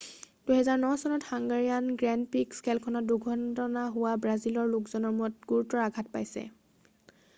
[0.51, 6.49] 2009 চনৰ হাঙ্গাৰীয়না grand prix খেলখনত দুৰ্ঘটনা হোৱাত ব্ৰাজিলৰ লোকজনে মূৰত গুৰুতৰ আঘাত পাইছে